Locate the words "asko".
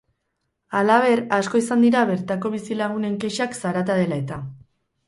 1.37-1.61